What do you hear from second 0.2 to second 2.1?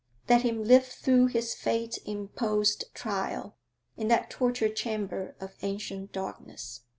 Let him live through his fate